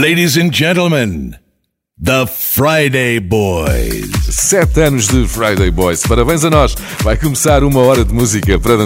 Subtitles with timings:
[0.00, 1.36] Ladies and gentlemen,
[2.02, 4.08] The Friday Boys.
[4.30, 6.00] Sete anos de Friday Boys.
[6.06, 6.74] Parabéns a nós.
[7.02, 8.78] Vai começar uma hora de música para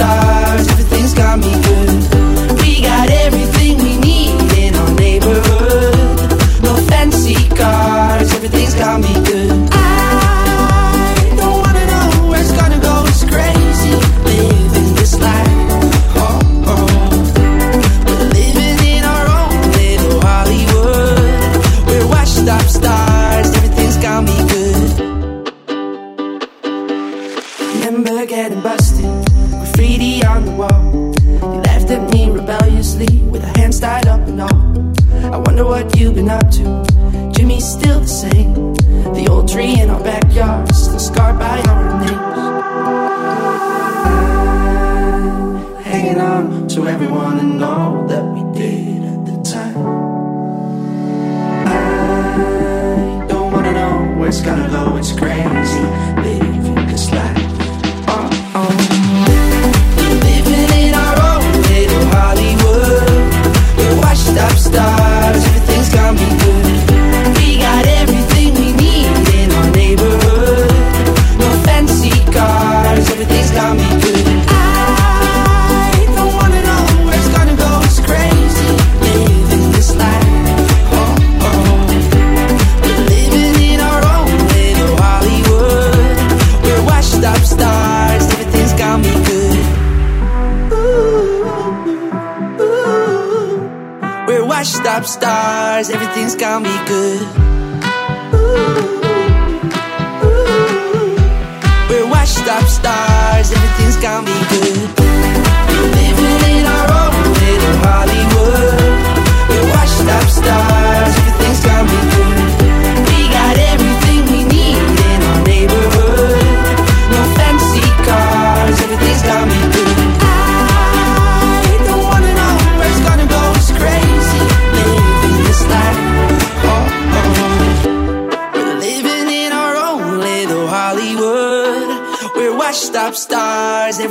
[0.00, 0.49] die.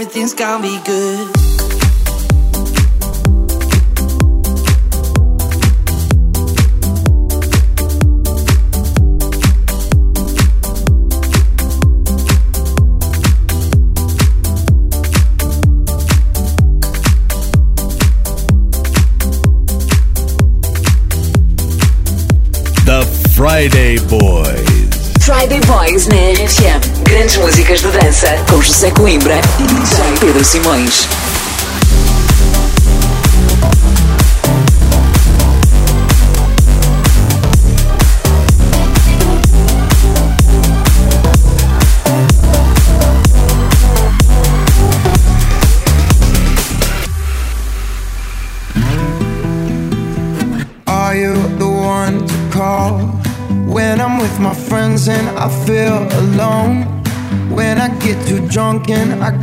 [0.09, 1.36] everything's gonna be good.
[23.35, 24.90] Friday Boys.
[25.22, 27.03] Friday Boys na RFM.
[27.03, 29.68] Grandes músicas de dança com José Coimbra e
[30.19, 31.18] Pedro Simões.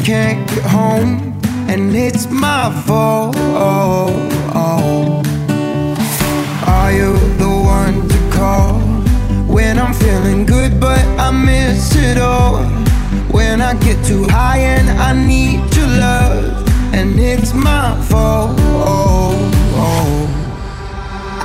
[0.07, 1.35] Can't get home
[1.69, 3.35] and it's my fault.
[6.65, 8.79] Are you the one to call
[9.53, 12.63] when I'm feeling good, but I miss it all?
[13.33, 18.57] When I get too high and I need your love, and it's my fault.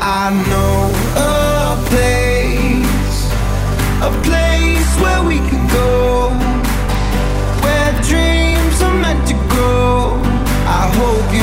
[0.04, 3.26] I know a place,
[4.08, 6.30] a place where we can go,
[10.96, 11.41] hope you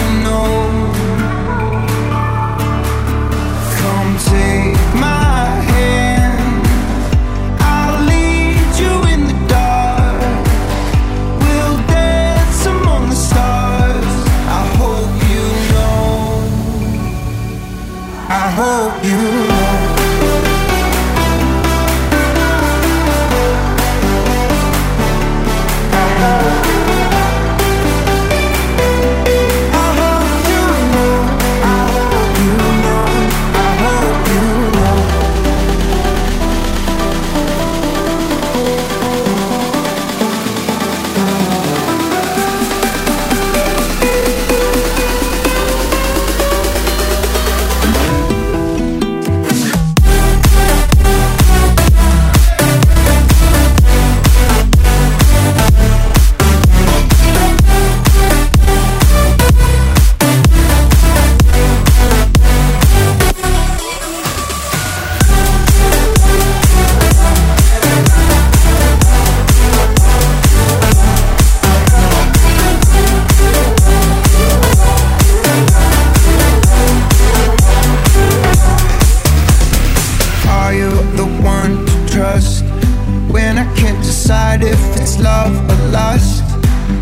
[85.39, 86.43] love or lust?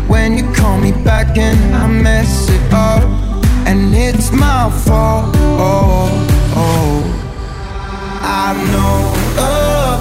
[0.07, 3.03] When you call me back and I mess it up,
[3.69, 5.35] and it's my fault.
[5.69, 6.09] Oh,
[6.63, 6.97] oh.
[8.43, 8.97] I know
[9.49, 9.57] a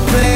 [0.08, 0.35] place,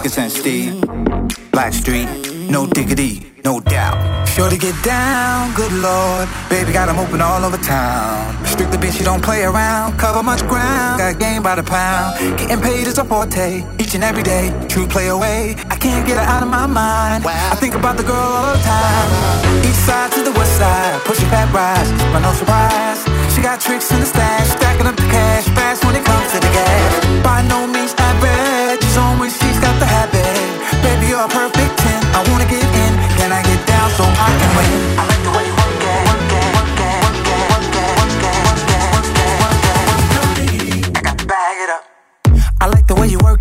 [0.00, 0.80] Lucas and Steve,
[1.52, 2.08] Blackstreet,
[2.48, 4.26] no diggity, no doubt.
[4.28, 6.26] Sure to get down, good lord.
[6.48, 8.34] Baby got 'em open all over town.
[8.46, 9.98] Strictly bitch, you don't play around.
[9.98, 12.16] Cover much ground, got game by the pound.
[12.38, 14.44] Getting paid is a forte, each and every day.
[14.72, 17.26] True play away, I can't get her out of my mind.
[17.52, 19.08] I think about the girl all the time.
[19.68, 23.00] East side to the west side, pushing fat rides, but no surprise.
[23.34, 26.38] She got tricks in the stash, stacking up the cash fast when it comes to
[26.40, 26.90] the gas.
[27.22, 28.49] By no means average, she's
[31.20, 32.02] a perfect 10.
[32.16, 32.92] I wanna get in.
[33.18, 34.70] Can I get down so I can win?
[34.98, 36.20] I like the way you work it.
[42.62, 43.40] I like the way you work.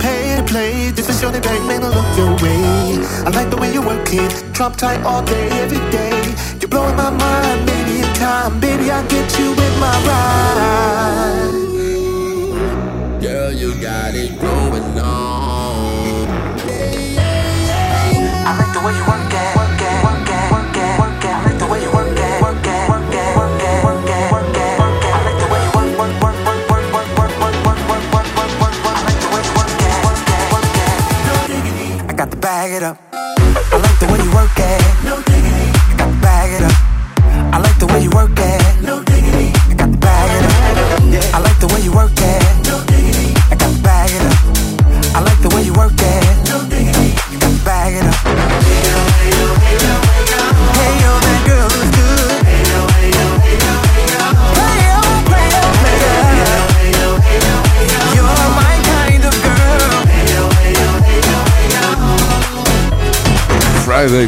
[0.00, 0.90] Pay to play.
[0.90, 2.98] Different show they bang, man, look your way.
[3.26, 4.32] I like the way you work it.
[4.52, 6.16] Drop tight all day, every day.
[6.58, 8.58] You're blowing my mind, maybe in time.
[8.58, 10.79] Baby, I'll get you in my ride.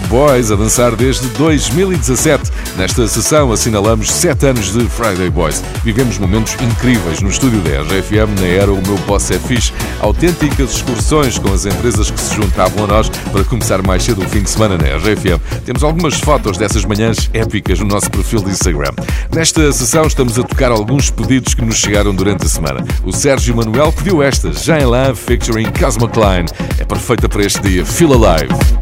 [0.00, 2.50] Boys a dançar desde 2017.
[2.76, 5.62] Nesta sessão assinalamos 7 anos de Friday Boys.
[5.84, 9.72] Vivemos momentos incríveis no estúdio da RFM na era O Meu Boss é Fixe.
[10.00, 14.28] Autênticas excursões com as empresas que se juntavam a nós para começar mais cedo o
[14.28, 15.40] fim de semana na RFM.
[15.64, 18.92] Temos algumas fotos dessas manhãs épicas no nosso perfil de Instagram.
[19.34, 22.84] Nesta sessão estamos a tocar alguns pedidos que nos chegaram durante a semana.
[23.04, 26.46] O Sérgio Manuel pediu esta, Jane Love featuring Cosmo Klein.
[26.78, 27.84] É perfeita para este dia.
[27.84, 28.81] Feel Alive.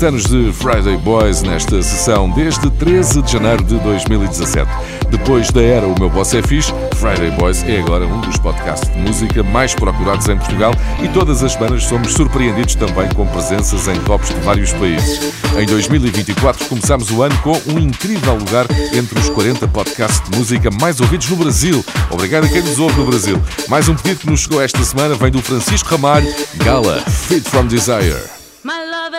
[0.00, 4.66] 17 anos de Friday Boys nesta sessão desde 13 de janeiro de 2017.
[5.10, 8.90] Depois da era O Meu Boss é Fixe, Friday Boys é agora um dos podcasts
[8.90, 13.88] de música mais procurados em Portugal e todas as semanas somos surpreendidos também com presenças
[13.88, 15.34] em tops de vários países.
[15.58, 20.70] Em 2024 começamos o ano com um incrível lugar entre os 40 podcasts de música
[20.80, 21.84] mais ouvidos no Brasil.
[22.10, 23.40] Obrigado a quem nos ouve no Brasil.
[23.68, 27.66] Mais um pedido que nos chegou esta semana vem do Francisco Ramalho, Gala Fit From
[27.66, 28.39] Desire.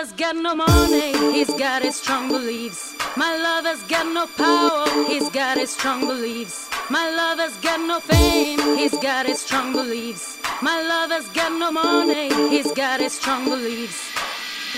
[0.02, 2.96] Lover's got no money, he's got his strong beliefs.
[3.16, 6.72] My lover's got no power, he's got his strong beliefs.
[6.90, 10.40] My lover's got no fame, he's got his strong beliefs.
[10.64, 14.02] My lover's got no money, he's got his strong beliefs.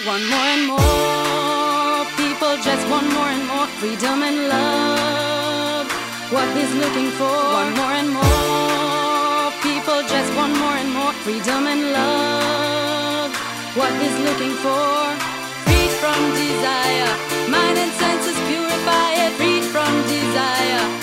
[0.06, 5.88] One more and more people just want more and more freedom and love.
[6.34, 11.66] What he's looking for, one more and more people just want more and more freedom
[11.68, 12.63] and love.
[13.76, 15.18] What is looking for.
[15.66, 17.10] Freed from desire,
[17.50, 19.34] mind and senses purify it.
[19.34, 21.03] Freed from desire.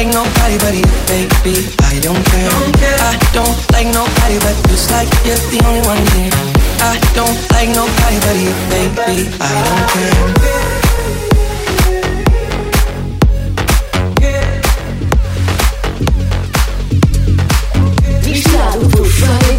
[0.00, 1.68] like nobody but you, baby.
[1.84, 2.48] I don't care.
[3.04, 6.32] I don't like nobody but feels like you're the only one here.
[6.80, 9.28] I don't like nobody but you, baby.
[9.40, 10.32] I don't care.
[18.24, 19.58] Mixado por Friday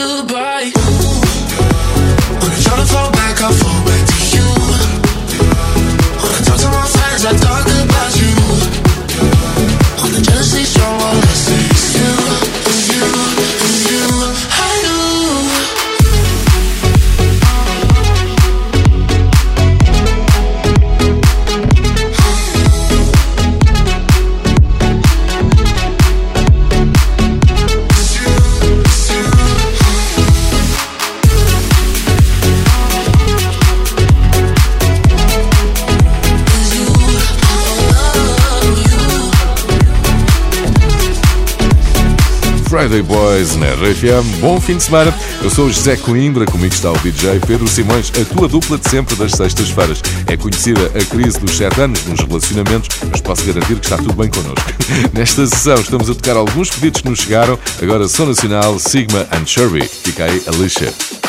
[0.00, 0.33] To
[42.94, 44.40] Friday Boys na RFM.
[44.40, 45.12] Bom fim de semana.
[45.42, 48.88] Eu sou o José Coimbra, comigo está o DJ Pedro Simões, a tua dupla de
[48.88, 50.00] sempre das sextas-feiras.
[50.28, 54.12] É conhecida a crise dos 7 anos nos relacionamentos, mas posso garantir que está tudo
[54.12, 54.72] bem connosco.
[55.12, 57.58] Nesta sessão estamos a tocar alguns pedidos que nos chegaram.
[57.82, 59.82] Agora Som Nacional, Sigma and Sherry.
[59.82, 61.23] Fica aí a lixa.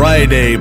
[0.00, 0.56] Friday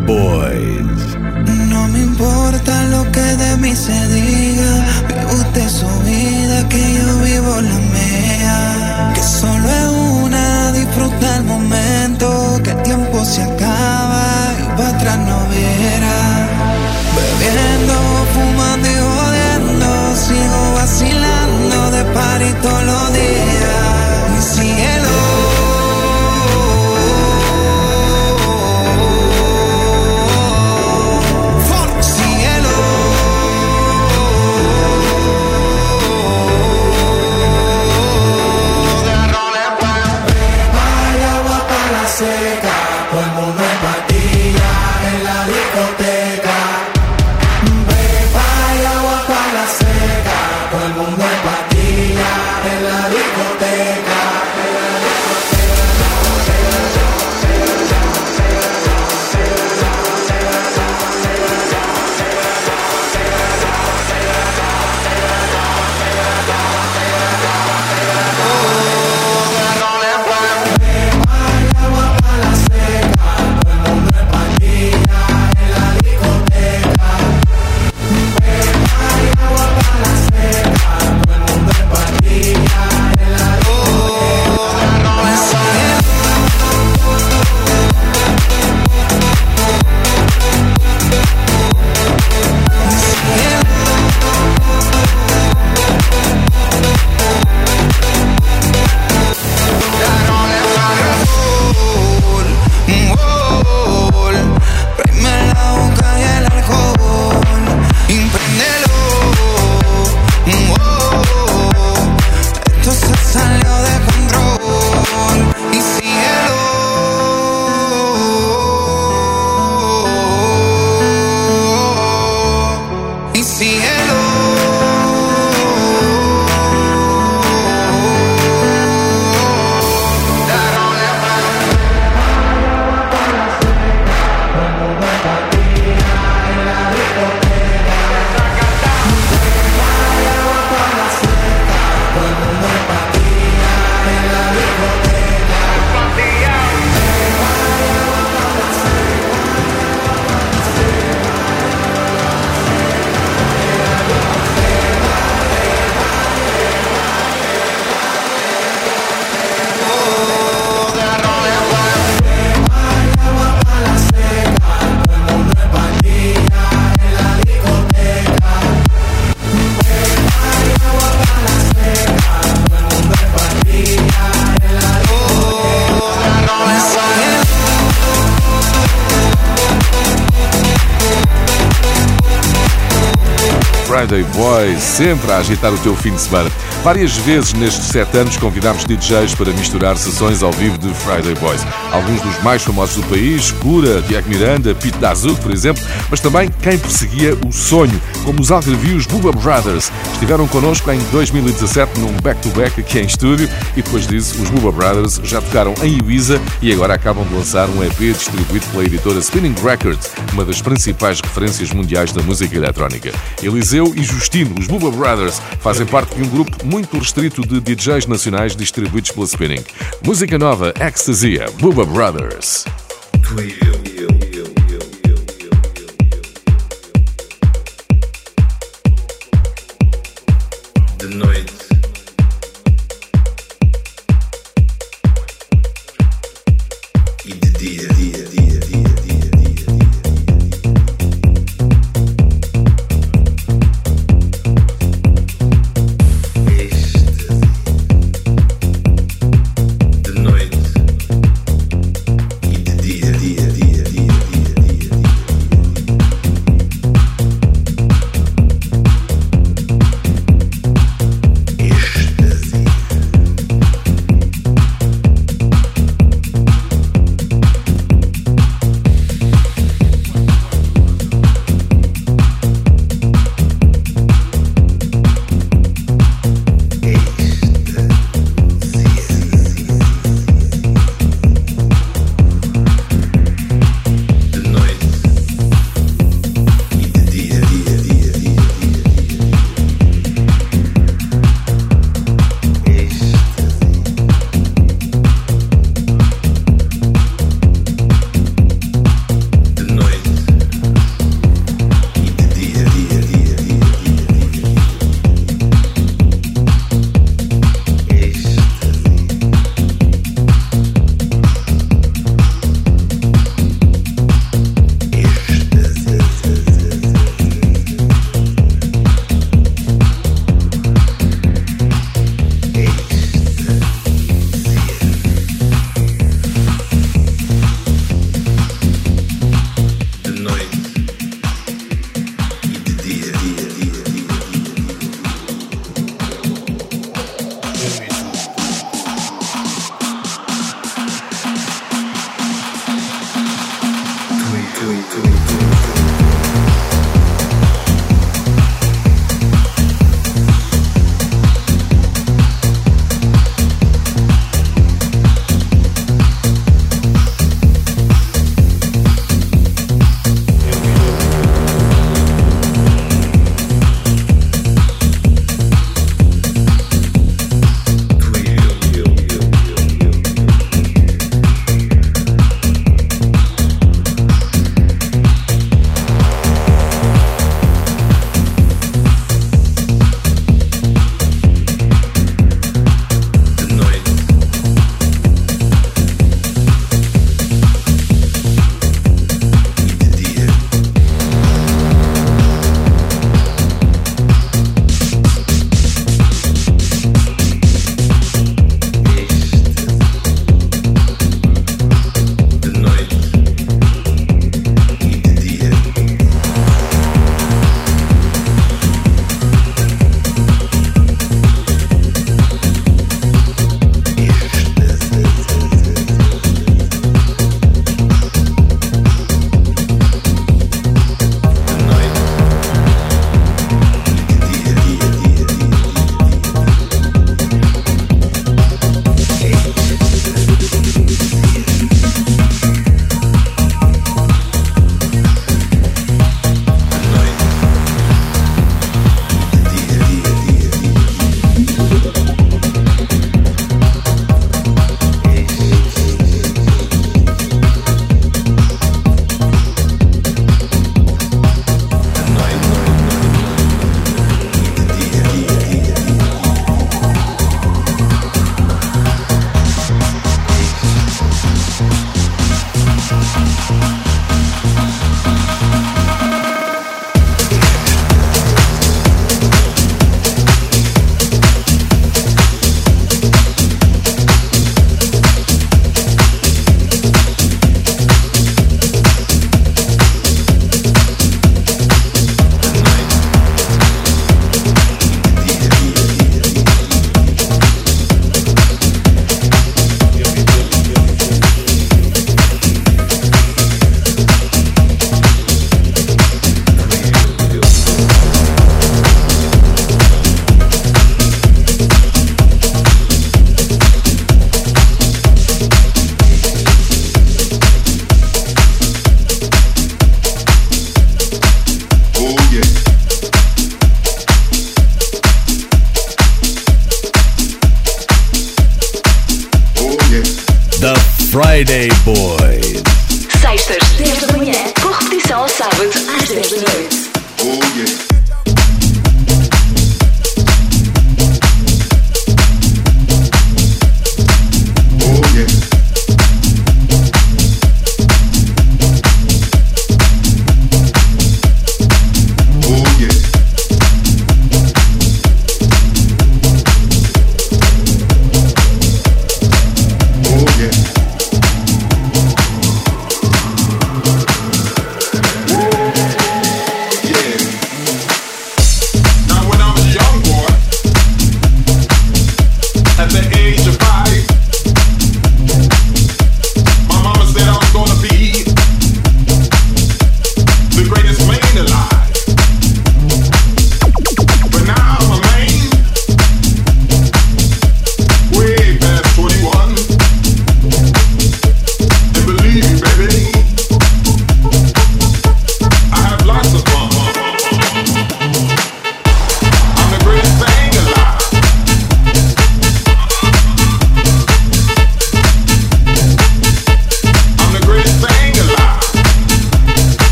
[183.90, 186.52] Friday Boys, sempre a agitar o teu fim de semana.
[186.84, 191.66] Várias vezes nestes sete anos convidámos DJs para misturar sessões ao vivo de Friday Boys.
[191.92, 196.52] Alguns dos mais famosos do país, Cura, Tiago Miranda, Pete Dazuk, por exemplo, mas também
[196.62, 199.92] quem perseguia o sonho, como os algarvios Bubba Brothers.
[200.14, 205.20] Estiveram connosco em 2017 num back-to-back aqui em estúdio e depois disso os Bubba Brothers
[205.24, 209.56] já tocaram em Ibiza e agora acabam de lançar um EP distribuído pela editora Spinning
[209.64, 213.12] Records, uma das principais referências mundiais da música eletrónica.
[213.42, 218.06] Eliseu e Justino, os Bubba Brothers, fazem parte de um grupo muito restrito de DJs
[218.06, 219.64] nacionais distribuídos pela Spinning.
[220.04, 222.66] Música nova, Ecstasy, Bubba Brothers.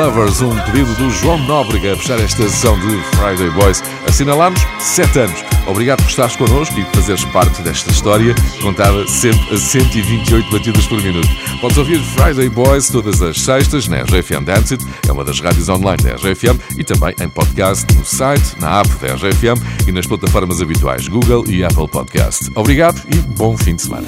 [0.00, 3.82] Lovers, um pedido do João Nóbrega a fechar esta sessão de Friday Boys.
[4.08, 5.44] Assinalamos 7 anos.
[5.66, 10.86] Obrigado por estares connosco e por fazeres parte desta história, contada sempre a 128 batidas
[10.86, 11.28] por minuto.
[11.60, 15.68] Podes ouvir Friday Boys todas as sextas na RFM Dance It, é uma das rádios
[15.68, 20.06] online da RFM, e também em podcast no site, na app da RFM e nas
[20.06, 22.50] plataformas habituais Google e Apple Podcast.
[22.54, 24.06] Obrigado e bom fim de semana.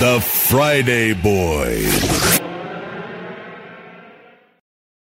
[0.00, 2.39] The Friday Boys.